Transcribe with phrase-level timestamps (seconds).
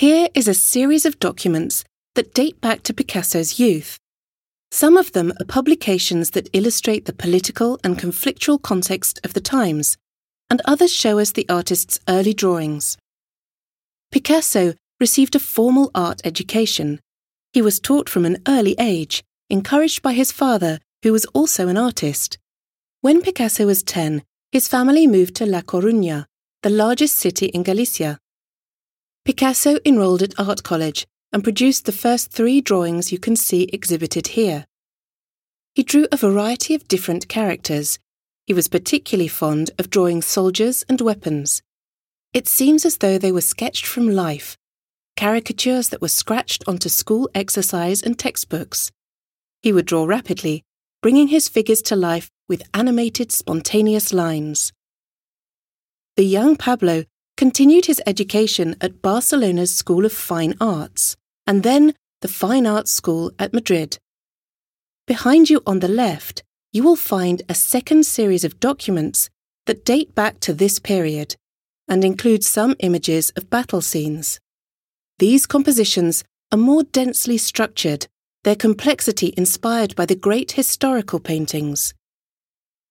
[0.00, 3.98] Here is a series of documents that date back to Picasso's youth.
[4.70, 9.98] Some of them are publications that illustrate the political and conflictual context of the times,
[10.48, 12.96] and others show us the artist's early drawings.
[14.10, 16.98] Picasso received a formal art education.
[17.52, 21.76] He was taught from an early age, encouraged by his father, who was also an
[21.76, 22.38] artist.
[23.02, 26.24] When Picasso was 10, his family moved to La Coruña,
[26.62, 28.18] the largest city in Galicia.
[29.30, 34.26] Picasso enrolled at art college and produced the first three drawings you can see exhibited
[34.34, 34.66] here.
[35.72, 38.00] He drew a variety of different characters.
[38.48, 41.62] He was particularly fond of drawing soldiers and weapons.
[42.34, 44.58] It seems as though they were sketched from life,
[45.16, 48.90] caricatures that were scratched onto school exercise and textbooks.
[49.62, 50.64] He would draw rapidly,
[51.02, 54.72] bringing his figures to life with animated, spontaneous lines.
[56.16, 57.04] The young Pablo
[57.40, 63.32] continued his education at Barcelona's School of Fine Arts and then the Fine Arts School
[63.38, 63.96] at Madrid.
[65.06, 69.30] Behind you on the left, you will find a second series of documents
[69.64, 71.34] that date back to this period
[71.88, 74.38] and include some images of battle scenes.
[75.18, 78.06] These compositions are more densely structured,
[78.44, 81.94] their complexity inspired by the great historical paintings.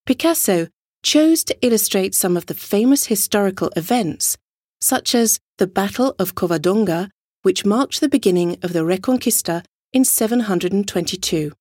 [0.07, 0.69] Picasso
[1.03, 4.37] chose to illustrate some of the famous historical events,
[4.81, 7.09] such as the Battle of Covadonga
[7.41, 11.53] which marked the beginning of the Reconquista in 722.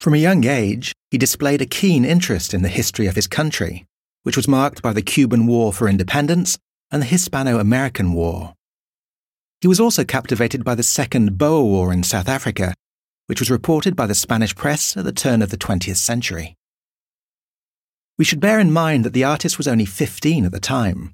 [0.00, 3.86] From a young age, he displayed a keen interest in the history of his country,
[4.24, 6.58] which was marked by the Cuban War for Independence
[6.90, 8.54] and the Hispano American War.
[9.60, 12.74] He was also captivated by the Second Boer War in South Africa,
[13.26, 16.56] which was reported by the Spanish press at the turn of the 20th century.
[18.22, 21.12] We should bear in mind that the artist was only 15 at the time,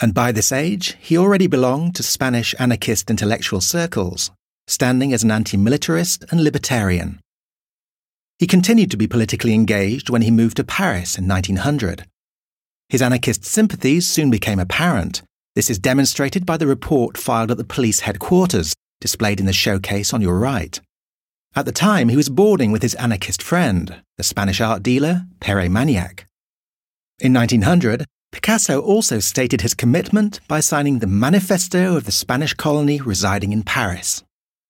[0.00, 4.30] and by this age, he already belonged to Spanish anarchist intellectual circles,
[4.68, 7.18] standing as an anti militarist and libertarian.
[8.38, 12.04] He continued to be politically engaged when he moved to Paris in 1900.
[12.88, 15.22] His anarchist sympathies soon became apparent.
[15.56, 20.14] This is demonstrated by the report filed at the police headquarters, displayed in the showcase
[20.14, 20.80] on your right.
[21.56, 25.66] At the time, he was boarding with his anarchist friend, the Spanish art dealer Pere
[25.66, 26.23] Mañach.
[27.20, 33.00] In 1900, Picasso also stated his commitment by signing the Manifesto of the Spanish colony
[33.00, 34.23] residing in Paris.